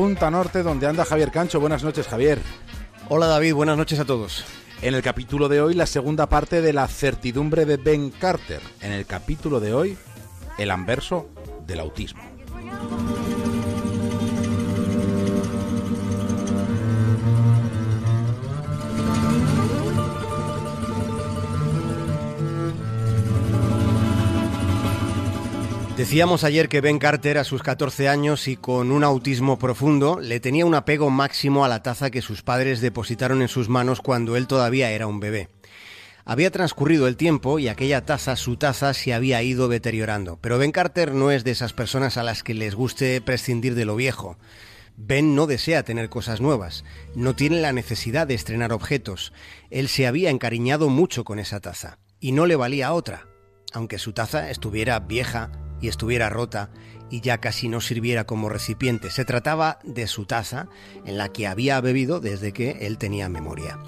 [0.00, 1.60] punta norte donde anda Javier Cancho.
[1.60, 2.40] Buenas noches, Javier.
[3.10, 4.46] Hola David, buenas noches a todos.
[4.80, 8.62] En el capítulo de hoy, la segunda parte de la certidumbre de Ben Carter.
[8.80, 9.98] En el capítulo de hoy,
[10.56, 11.28] el anverso
[11.66, 12.29] del autismo.
[26.00, 30.40] Decíamos ayer que Ben Carter a sus 14 años y con un autismo profundo le
[30.40, 34.34] tenía un apego máximo a la taza que sus padres depositaron en sus manos cuando
[34.38, 35.50] él todavía era un bebé.
[36.24, 40.38] Había transcurrido el tiempo y aquella taza, su taza, se había ido deteriorando.
[40.40, 43.84] Pero Ben Carter no es de esas personas a las que les guste prescindir de
[43.84, 44.38] lo viejo.
[44.96, 46.82] Ben no desea tener cosas nuevas,
[47.14, 49.34] no tiene la necesidad de estrenar objetos.
[49.68, 53.26] Él se había encariñado mucho con esa taza y no le valía otra.
[53.74, 56.70] Aunque su taza estuviera vieja, y estuviera rota
[57.10, 59.10] y ya casi no sirviera como recipiente.
[59.10, 60.68] Se trataba de su taza
[61.04, 63.78] en la que había bebido desde que él tenía memoria.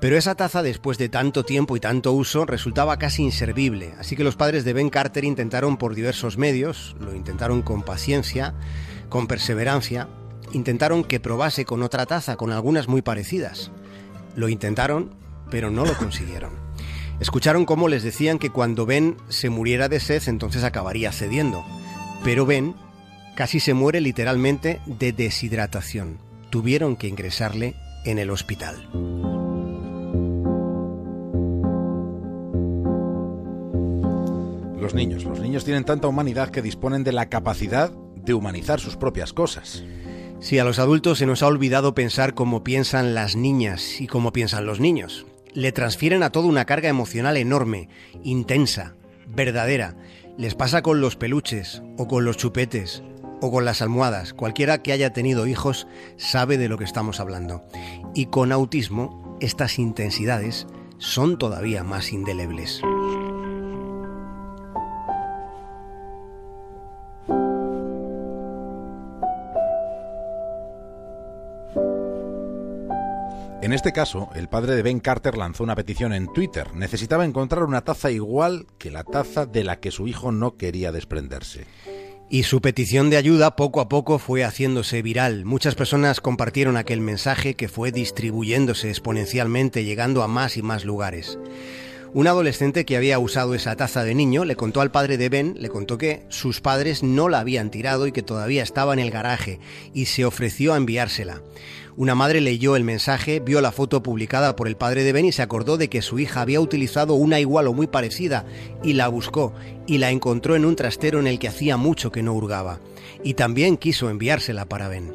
[0.00, 4.24] Pero esa taza, después de tanto tiempo y tanto uso, resultaba casi inservible, así que
[4.24, 8.54] los padres de Ben Carter intentaron por diversos medios, lo intentaron con paciencia,
[9.10, 10.08] con perseverancia,
[10.52, 13.70] intentaron que probase con otra taza, con algunas muy parecidas.
[14.36, 15.10] Lo intentaron,
[15.50, 16.69] pero no lo consiguieron.
[17.20, 21.62] Escucharon cómo les decían que cuando Ben se muriera de sed entonces acabaría cediendo.
[22.24, 22.74] Pero Ben
[23.36, 26.18] casi se muere literalmente de deshidratación.
[26.48, 27.74] Tuvieron que ingresarle
[28.06, 28.88] en el hospital.
[34.80, 38.96] Los niños, los niños tienen tanta humanidad que disponen de la capacidad de humanizar sus
[38.96, 39.84] propias cosas.
[40.40, 44.32] Si a los adultos se nos ha olvidado pensar como piensan las niñas y cómo
[44.32, 47.88] piensan los niños le transfieren a todo una carga emocional enorme,
[48.22, 48.94] intensa,
[49.26, 49.96] verdadera.
[50.36, 53.02] Les pasa con los peluches o con los chupetes
[53.40, 54.34] o con las almohadas.
[54.34, 57.64] Cualquiera que haya tenido hijos sabe de lo que estamos hablando.
[58.14, 60.66] Y con autismo, estas intensidades
[60.98, 62.82] son todavía más indelebles.
[73.62, 76.74] En este caso, el padre de Ben Carter lanzó una petición en Twitter.
[76.74, 80.92] Necesitaba encontrar una taza igual que la taza de la que su hijo no quería
[80.92, 81.66] desprenderse.
[82.30, 85.44] Y su petición de ayuda poco a poco fue haciéndose viral.
[85.44, 91.38] Muchas personas compartieron aquel mensaje que fue distribuyéndose exponencialmente, llegando a más y más lugares.
[92.12, 95.54] Un adolescente que había usado esa taza de niño le contó al padre de Ben,
[95.60, 99.12] le contó que sus padres no la habían tirado y que todavía estaba en el
[99.12, 99.60] garaje,
[99.92, 101.40] y se ofreció a enviársela.
[102.00, 105.32] Una madre leyó el mensaje, vio la foto publicada por el padre de Ben y
[105.32, 108.46] se acordó de que su hija había utilizado una igual o muy parecida
[108.82, 109.52] y la buscó
[109.86, 112.80] y la encontró en un trastero en el que hacía mucho que no hurgaba.
[113.22, 115.14] Y también quiso enviársela para Ben.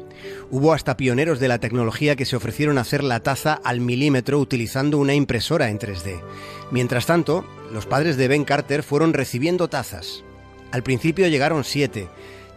[0.52, 4.38] Hubo hasta pioneros de la tecnología que se ofrecieron a hacer la taza al milímetro
[4.38, 6.22] utilizando una impresora en 3D.
[6.70, 10.22] Mientras tanto, los padres de Ben Carter fueron recibiendo tazas.
[10.70, 12.06] Al principio llegaron siete,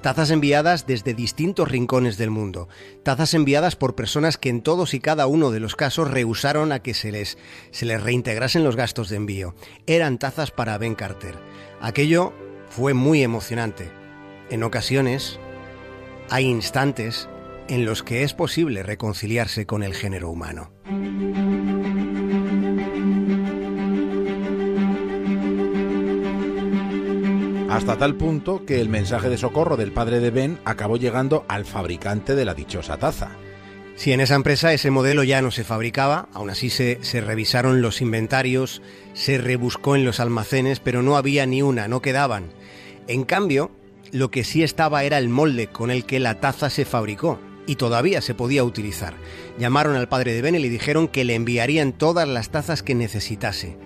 [0.01, 2.69] Tazas enviadas desde distintos rincones del mundo.
[3.03, 6.79] Tazas enviadas por personas que en todos y cada uno de los casos rehusaron a
[6.79, 7.37] que se les,
[7.71, 9.55] se les reintegrasen los gastos de envío.
[9.87, 11.35] Eran tazas para Ben Carter.
[11.81, 12.33] Aquello
[12.69, 13.91] fue muy emocionante.
[14.49, 15.37] En ocasiones
[16.29, 17.27] hay instantes
[17.67, 20.71] en los que es posible reconciliarse con el género humano.
[27.79, 31.63] Hasta tal punto que el mensaje de socorro del padre de Ben acabó llegando al
[31.63, 33.37] fabricante de la dichosa taza.
[33.95, 37.81] Si en esa empresa ese modelo ya no se fabricaba, aún así se, se, revisaron
[37.81, 38.81] los inventarios,
[39.13, 42.51] se rebuscó en los almacenes, pero no había ni una, no quedaban.
[43.07, 43.71] En cambio,
[44.11, 47.77] lo que sí estaba era el molde con el que la taza se fabricó y
[47.77, 49.13] todavía se podía utilizar.
[49.57, 52.93] Llamaron al padre de Ben y le dijeron que le enviarían todas las tazas que
[52.93, 53.77] necesitase.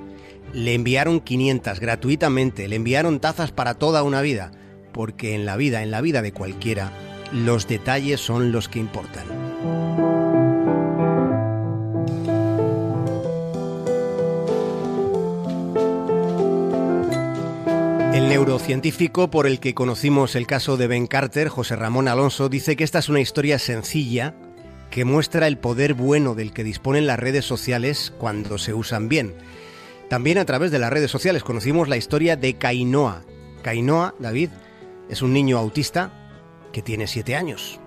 [0.54, 4.52] Le enviaron 500 gratuitamente, le enviaron tazas para toda una vida,
[4.92, 6.92] porque en la vida, en la vida de cualquiera,
[7.32, 9.26] los detalles son los que importan.
[18.14, 22.76] El neurocientífico por el que conocimos el caso de Ben Carter, José Ramón Alonso, dice
[22.76, 24.36] que esta es una historia sencilla
[24.92, 29.34] que muestra el poder bueno del que disponen las redes sociales cuando se usan bien
[30.14, 33.24] también a través de las redes sociales conocimos la historia de Kainoa.
[33.64, 34.52] Kainoa, David,
[35.10, 36.12] es un niño autista
[36.72, 37.80] que tiene siete años.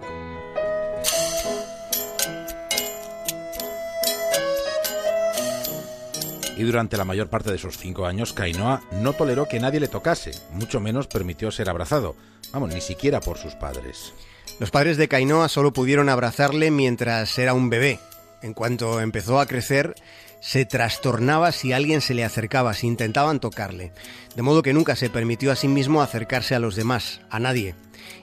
[6.57, 9.87] Y durante la mayor parte de sus cinco años, Kainoa no toleró que nadie le
[9.87, 12.17] tocase, mucho menos permitió ser abrazado,
[12.53, 14.13] vamos, ni siquiera por sus padres.
[14.59, 18.01] Los padres de Kainoa solo pudieron abrazarle mientras era un bebé.
[18.43, 19.95] En cuanto empezó a crecer,
[20.41, 23.93] se trastornaba si alguien se le acercaba, si intentaban tocarle.
[24.35, 27.75] De modo que nunca se permitió a sí mismo acercarse a los demás, a nadie.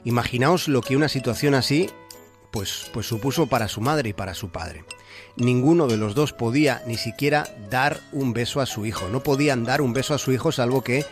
[0.03, 1.89] Imaginaos lo que una situación así
[2.51, 4.85] pues, pues supuso para su madre y para su padre.
[5.35, 9.09] Ninguno de los dos podía ni siquiera dar un beso a su hijo.
[9.09, 11.03] No podían dar un beso a su hijo salvo que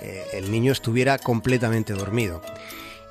[0.00, 2.40] eh, el niño estuviera completamente dormido.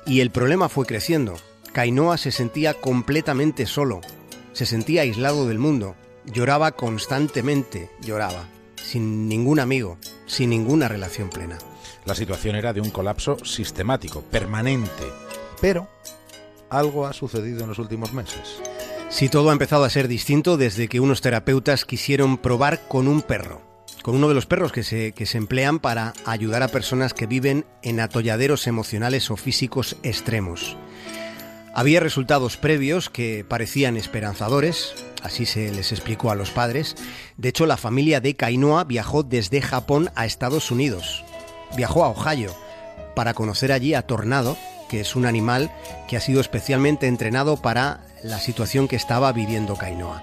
[0.04, 1.36] Y el problema fue creciendo.
[1.72, 4.00] Kainoa se sentía completamente solo,
[4.52, 5.94] se sentía aislado del mundo,
[6.26, 11.58] lloraba constantemente, lloraba, sin ningún amigo, sin ninguna relación plena.
[12.04, 15.04] La situación era de un colapso sistemático, permanente,
[15.60, 15.88] pero
[16.70, 18.60] algo ha sucedido en los últimos meses.
[19.08, 23.22] Sí, todo ha empezado a ser distinto desde que unos terapeutas quisieron probar con un
[23.22, 23.62] perro,
[24.02, 27.26] con uno de los perros que se, que se emplean para ayudar a personas que
[27.26, 30.76] viven en atolladeros emocionales o físicos extremos.
[31.72, 34.94] Había resultados previos que parecían esperanzadores,
[35.26, 36.96] así se les explicó a los padres.
[37.36, 41.24] De hecho, la familia de Kainoa viajó desde Japón a Estados Unidos.
[41.76, 42.54] Viajó a Ohio
[43.14, 44.56] para conocer allí a Tornado,
[44.88, 45.70] que es un animal
[46.08, 50.22] que ha sido especialmente entrenado para la situación que estaba viviendo Kainoa.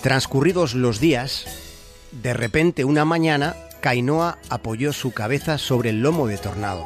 [0.00, 1.44] Transcurridos los días,
[2.12, 6.84] de repente una mañana, Kainoa apoyó su cabeza sobre el lomo de Tornado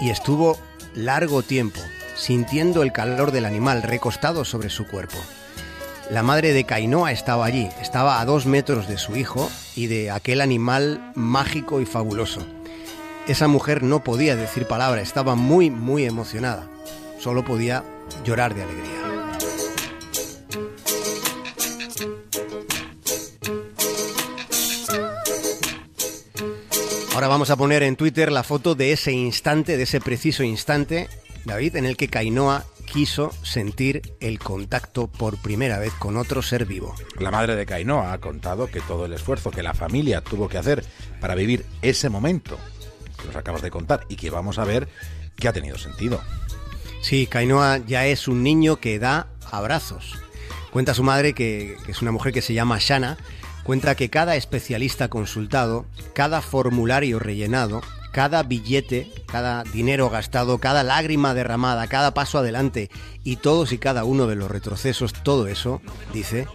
[0.00, 0.58] y estuvo
[0.94, 1.80] largo tiempo
[2.16, 5.18] sintiendo el calor del animal recostado sobre su cuerpo.
[6.10, 10.10] La madre de Kainoa estaba allí, estaba a dos metros de su hijo y de
[10.10, 12.40] aquel animal mágico y fabuloso.
[13.26, 16.68] Esa mujer no podía decir palabra, estaba muy, muy emocionada.
[17.18, 17.84] Solo podía
[18.22, 19.04] llorar de alegría.
[27.14, 31.08] Ahora vamos a poner en Twitter la foto de ese instante, de ese preciso instante,
[31.46, 36.64] David, en el que Kainoa quiso sentir el contacto por primera vez con otro ser
[36.64, 36.94] vivo.
[37.18, 40.58] La madre de Kainoa ha contado que todo el esfuerzo que la familia tuvo que
[40.58, 40.84] hacer
[41.20, 42.56] para vivir ese momento
[43.26, 44.88] nos acabas de contar y que vamos a ver
[45.36, 46.20] que ha tenido sentido.
[47.02, 50.14] Sí, Kainoa ya es un niño que da abrazos.
[50.70, 53.18] Cuenta su madre, que, que es una mujer que se llama Shana,
[53.62, 57.82] cuenta que cada especialista consultado, cada formulario rellenado,
[58.14, 62.88] cada billete, cada dinero gastado, cada lágrima derramada, cada paso adelante
[63.24, 65.82] y todos y cada uno de los retrocesos, todo eso,
[66.12, 66.46] dice,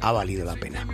[0.00, 0.86] ha valido la pena.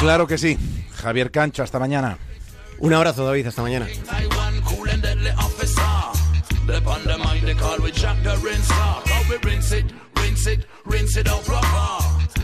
[0.00, 0.58] Claro que sí.
[0.96, 2.18] Javier Cancho, hasta mañana.
[2.78, 3.86] Un abrazo, David, hasta mañana.
[8.28, 9.02] the rinse car.
[9.06, 9.86] Oh, we rinse it,
[10.16, 11.88] rinse it, rinse it out proper.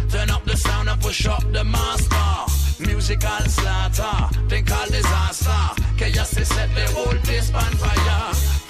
[0.09, 2.85] Turn up the sound and push up the master.
[2.87, 4.17] Musical slaughter,
[4.49, 5.65] then call disaster.
[5.99, 8.64] Chaos is set the whole place on fire.